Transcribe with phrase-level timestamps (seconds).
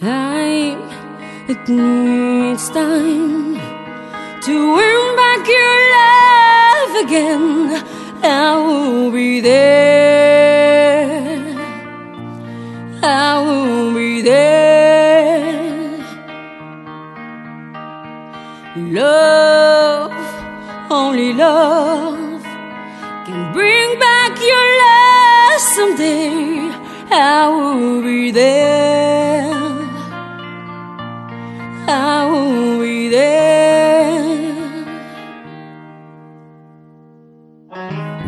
[0.00, 0.78] Time,
[1.48, 3.56] it needs time
[4.42, 7.82] to win back your love again.
[8.22, 10.38] I will be there.
[13.02, 15.98] I will be there.
[18.76, 20.12] Love,
[20.92, 22.44] only love
[23.26, 26.70] can bring back your love someday.
[27.10, 29.17] I will be there.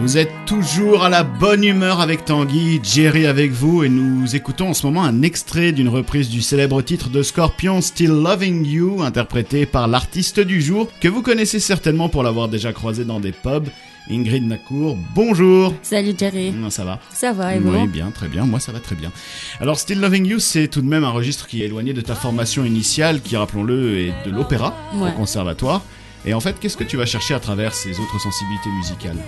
[0.01, 4.71] Vous êtes toujours à la bonne humeur avec Tanguy, Jerry avec vous et nous écoutons
[4.71, 9.03] en ce moment un extrait d'une reprise du célèbre titre de Scorpion Still Loving You
[9.03, 13.33] interprété par l'artiste du jour que vous connaissez certainement pour l'avoir déjà croisé dans des
[13.33, 13.69] pubs.
[14.11, 16.51] Ingrid Nacour, bonjour Salut Jerry.
[16.51, 18.45] Non, Ça va Ça va et vous Oui, bien, très bien.
[18.47, 19.13] Moi, ça va très bien.
[19.61, 22.15] Alors, Still Loving You, c'est tout de même un registre qui est éloigné de ta
[22.15, 25.11] formation initiale, qui, rappelons-le, est de l'opéra Ouais.
[25.11, 25.83] au conservatoire.
[26.24, 29.19] Et en fait, qu'est-ce que tu vas chercher à travers ces autres sensibilités musicales?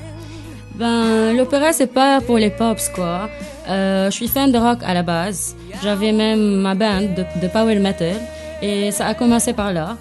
[0.82, 3.30] Ben, l'opéra, c'est pas pour les pops, quoi.
[3.68, 5.54] Euh, je suis fan de rock à la base.
[5.80, 8.16] J'avais même ma band de, de power metal.
[8.60, 9.96] Et ça a commencé par là.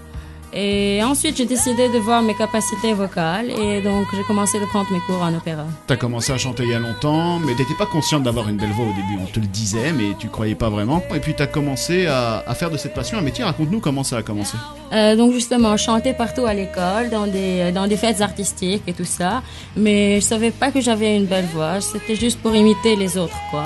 [0.54, 3.52] Et ensuite, j'ai décidé de voir mes capacités vocales.
[3.52, 5.64] Et donc, j'ai commencé de prendre mes cours en opéra.
[5.88, 8.72] T'as commencé à chanter il y a longtemps, mais t'étais pas consciente d'avoir une belle
[8.72, 9.18] voix au début.
[9.22, 11.02] On te le disait, mais tu croyais pas vraiment.
[11.16, 13.44] Et puis t'as commencé à, à faire de cette passion un métier.
[13.44, 14.58] Raconte-nous comment ça a commencé.
[14.92, 18.94] Euh, donc justement, je chantais partout à l'école, dans des dans des fêtes artistiques et
[18.94, 19.42] tout ça,
[19.78, 21.80] mais je savais pas que j'avais une belle voix.
[21.80, 23.64] C'était juste pour imiter les autres, quoi.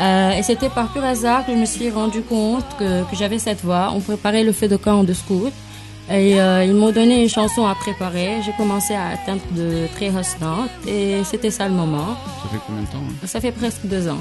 [0.00, 3.38] Euh, et c'était par pur hasard que je me suis rendu compte que, que j'avais
[3.38, 3.92] cette voix.
[3.94, 5.52] On préparait le feu de camp de scout.
[6.10, 8.42] Et euh, ils m'ont donné une chanson à préparer.
[8.44, 12.16] J'ai commencé à atteindre de très notes et c'était ça le moment.
[12.42, 13.26] Ça fait combien de temps hein?
[13.26, 14.18] Ça fait presque deux ans,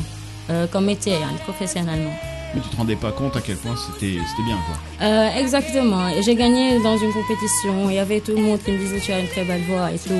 [0.49, 2.13] euh, comme métier, hein, professionnellement.
[2.53, 5.07] Mais tu te rendais pas compte à quel point c'était c'était bien, quoi.
[5.07, 6.09] Euh, exactement.
[6.21, 7.89] J'ai gagné dans une compétition.
[7.89, 9.91] Il y avait tout le monde qui me disait tu as une très belle voix
[9.91, 10.13] et tout.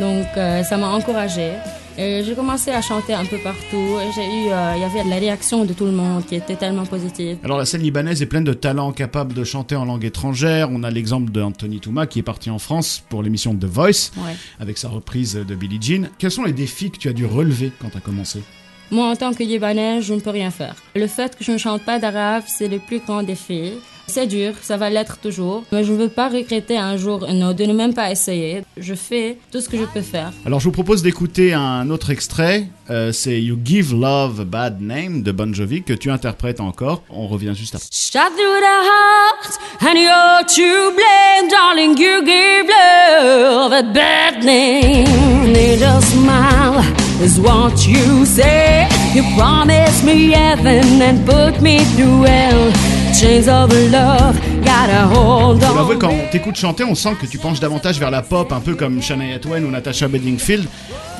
[0.00, 1.52] Donc euh, ça m'a encouragée.
[1.98, 3.96] Et j'ai commencé à chanter un peu partout.
[4.14, 6.56] J'ai eu, euh, il y avait de la réaction de tout le monde qui était
[6.56, 7.38] tellement positive.
[7.42, 10.68] Alors la scène libanaise est pleine de talents capables de chanter en langue étrangère.
[10.72, 14.34] On a l'exemple d'Anthony Touma qui est parti en France pour l'émission The Voice Ouais.
[14.60, 16.08] avec sa reprise de Billie Jean.
[16.18, 18.42] Quels sont les défis que tu as dû relever quand tu as commencé?
[18.90, 20.76] Moi, en tant que Libanaise, je ne peux rien faire.
[20.94, 23.72] Le fait que je ne chante pas d'arabe, c'est le plus grand défi.
[24.08, 27.52] C'est dur, ça va l'être toujours, mais je ne veux pas regretter un jour non,
[27.52, 28.62] de ne même pas essayer.
[28.76, 30.32] Je fais tout ce que je peux faire.
[30.46, 32.68] Alors je vous propose d'écouter un autre extrait.
[32.88, 37.02] Euh, c'est You Give Love a Bad Name de Bon Jovi que tu interprètes encore.
[37.10, 37.88] On revient juste après.
[37.90, 41.98] Shot through the heart, and you're to blame, darling.
[41.98, 45.35] You give love a bad name.
[45.76, 46.80] Need a smile
[47.22, 48.88] is what you say.
[49.14, 52.72] You promised me heaven and put me through hell.
[53.12, 57.16] Chains of love got a hold Faut l'avouer, on quand on t'écoute chanter, on sent
[57.20, 60.66] que tu penches davantage vers la pop, un peu comme Shania Twain ou Natasha Bedingfield.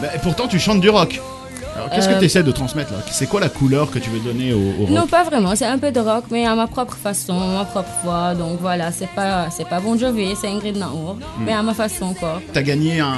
[0.01, 1.21] Mais pourtant, tu chantes du rock.
[1.75, 3.01] Alors, qu'est-ce que Euh, tu essaies de transmettre là?
[3.11, 4.91] C'est quoi la couleur que tu veux donner au, au rock?
[4.91, 5.55] Non, pas vraiment.
[5.55, 8.35] C'est un peu de rock, mais à ma propre façon, ma propre voix.
[8.35, 12.15] Donc voilà, c'est pas, c'est pas Bon Jovi, c'est Ingrid Naour, mais à ma façon,
[12.15, 12.41] quoi.
[12.55, 13.13] T'as gagné un,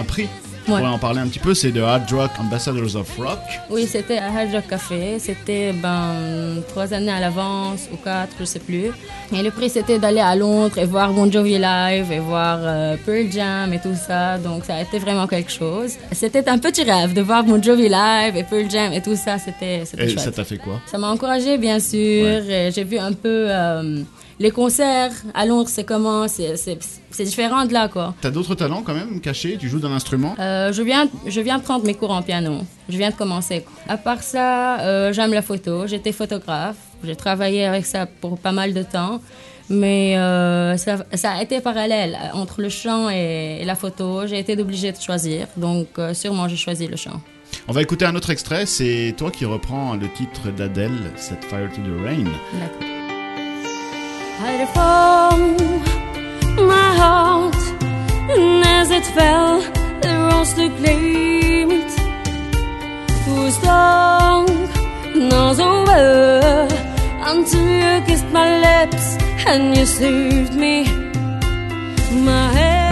[0.00, 0.26] un prix?
[0.68, 0.78] On Ouais.
[0.80, 1.54] pourrait en parler un petit peu.
[1.54, 3.38] C'est de Hard Rock Ambassadors of Rock.
[3.70, 5.18] Oui, c'était à Hard Rock Café.
[5.18, 8.86] C'était ben, trois années à l'avance ou quatre, je sais plus.
[9.32, 12.96] Et le prix, c'était d'aller à Londres et voir Bon Jovi live et voir euh,
[13.04, 14.38] Pearl Jam et tout ça.
[14.38, 15.94] Donc, ça a été vraiment quelque chose.
[16.12, 19.38] C'était un petit rêve de voir Bon Jovi live et Pearl Jam et tout ça.
[19.38, 20.20] C'était Et chouette.
[20.20, 20.80] ça t'a fait quoi?
[20.86, 21.98] Ça m'a encouragé bien sûr.
[21.98, 24.02] Et J'ai vu un peu euh,
[24.40, 28.14] les concerts à Londres, c'est comment, c'est différent de là, quoi.
[28.22, 29.58] T'as d'autres talents quand même cachés?
[29.60, 30.34] Tu joues d'un instrument?
[30.38, 32.62] Euh, je, viens, je viens prendre mes cours en piano.
[32.88, 33.66] Je viens de commencer.
[33.86, 35.86] À part ça, euh, j'aime la photo.
[35.86, 36.78] J'étais photographe.
[37.04, 39.20] J'ai travaillé avec ça pour pas mal de temps.
[39.68, 44.26] Mais euh, ça, ça a été parallèle entre le chant et, et la photo.
[44.26, 45.48] J'ai été obligée de choisir.
[45.58, 47.20] Donc, euh, sûrement, j'ai choisi le chant.
[47.68, 48.64] On va écouter un autre extrait.
[48.64, 52.24] C'est toi qui reprends le titre d'Adèle, Set Fire to the Rain.
[52.54, 52.99] D'accord.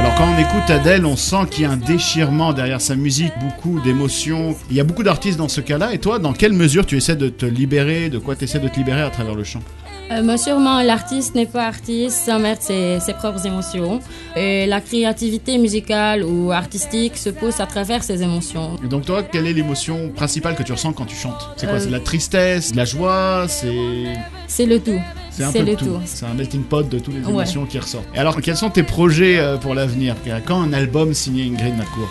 [0.00, 3.32] Alors quand on écoute Adèle, on sent qu'il y a un déchirement derrière sa musique,
[3.40, 4.54] beaucoup d'émotions.
[4.70, 5.94] Il y a beaucoup d'artistes dans ce cas-là.
[5.94, 8.10] Et toi, dans quelle mesure tu essaies de te libérer?
[8.10, 9.62] De quoi tu essaies de te libérer à travers le chant?
[10.10, 14.00] Euh, mais sûrement, l'artiste n'est pas artiste sans mettre ses, ses propres émotions.
[14.36, 18.76] Et la créativité musicale ou artistique se pousse à travers ses émotions.
[18.82, 21.50] Et donc toi, quelle est l'émotion principale que tu ressens quand tu chantes?
[21.56, 21.76] C'est quoi?
[21.76, 24.14] Euh, C'est de la tristesse, de la joie C'est
[24.46, 24.98] C'est le tout.
[25.30, 25.84] C'est un C'est peu de le tout.
[25.84, 26.00] tout.
[26.06, 27.30] C'est un melting pot de toutes les Ouais.
[27.30, 28.08] émotions qui ressortent.
[28.14, 30.16] Et alors, quels sont tes projets euh, pour l'avenir?
[30.46, 32.08] Quand un album signé Ingrid Nacour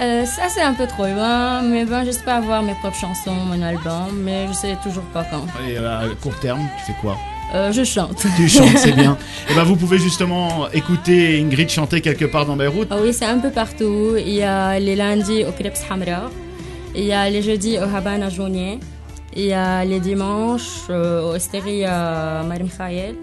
[0.00, 3.62] Euh, ça, c'est un peu trop loin, mais ben, j'espère avoir mes propres chansons, mon
[3.62, 5.46] album, mais je sais toujours pas quand.
[5.68, 7.16] Et à court terme, tu fais quoi?
[7.54, 8.26] Euh, je chante.
[8.36, 9.16] Tu chantes, c'est bien.
[9.50, 12.88] Et ben, vous pouvez justement écouter Ingrid chanter quelque part dans Beyrouth.
[12.90, 14.16] Ah oui, c'est un peu partout.
[14.18, 16.30] Il y a les lundis au Krebs Hamra,
[16.96, 18.80] il y a les jeudis au Habana Jounier,
[19.36, 23.14] il y a les dimanches euh, au Osteria Marim Khayel,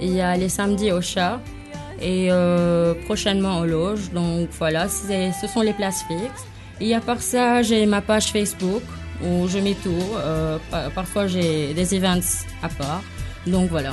[0.00, 1.40] il y a les samedis au Chat
[2.00, 4.10] et euh, prochainement au Loge.
[4.12, 6.44] Donc voilà, ce sont les places fixes.
[6.80, 8.82] Et à part ça, j'ai ma page Facebook
[9.24, 9.90] où je mets tout.
[10.16, 12.20] Euh, pa- parfois, j'ai des events
[12.62, 13.02] à part.
[13.46, 13.92] Donc voilà,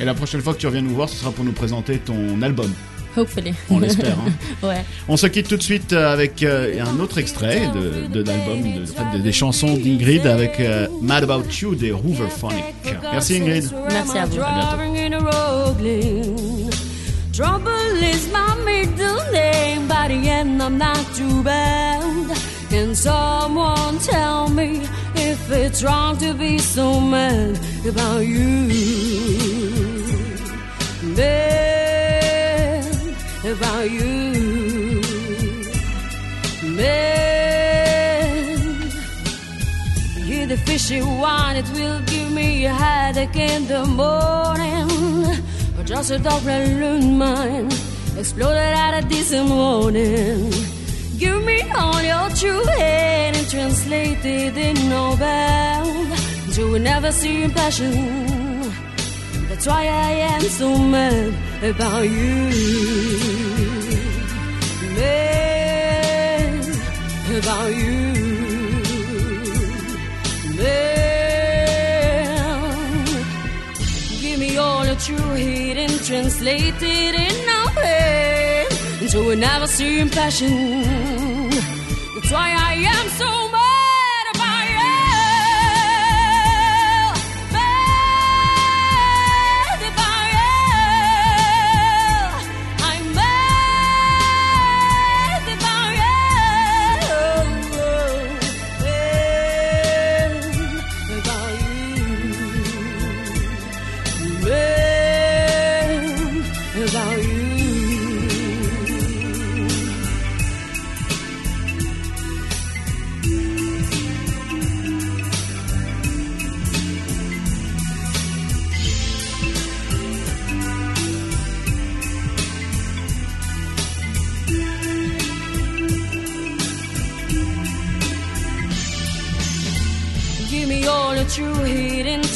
[0.00, 2.40] Et la prochaine fois que tu reviens nous voir, ce sera pour nous présenter ton
[2.42, 2.72] album.
[3.16, 3.52] hopefully.
[3.70, 4.16] On l'espère.
[4.18, 4.30] hein.
[4.66, 4.84] ouais.
[5.08, 8.82] On se quitte tout de suite avec euh, un autre extrait de, de l'album, de,
[8.82, 12.64] en fait, de- des chansons d'Ingrid avec euh, Mad About You des Hooverphonic.
[13.12, 13.68] Merci Ingrid.
[13.90, 14.40] Merci à vous.
[14.40, 14.76] À
[17.38, 22.36] Trouble is my middle name, the end I'm not too bad.
[22.68, 24.82] Can someone tell me
[25.14, 27.56] if it's wrong to be so mad
[27.86, 28.66] about you?
[31.16, 32.84] Mad
[33.46, 35.00] about you.
[36.74, 37.38] Mad.
[40.26, 45.47] You're the fishy one, it will give me a headache in the morning.
[45.88, 47.70] Just a dog balloon mine
[48.18, 50.50] exploded at a decent warning.
[51.16, 55.86] Give me all your true hate and translate it in Nobel.
[56.52, 58.70] You will never see passion.
[59.48, 61.32] That's why I am so mad
[61.62, 62.50] about you.
[64.94, 66.64] Mad
[67.38, 68.12] about you.
[70.58, 70.98] Mad.
[74.20, 75.67] Give me all the true hate
[76.08, 78.66] translated in our pain
[79.02, 80.80] into an ever-seen passion.
[82.14, 83.47] That's why I am so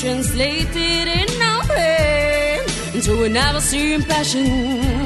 [0.03, 2.61] translated in our pain
[2.93, 5.02] into an ever-seeing passion.